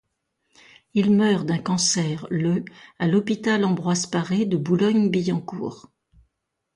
[0.95, 2.65] Il meurt d'un cancer le
[2.97, 5.91] à l'hôpital Ambroise-Paré de Boulogne-Billancourt.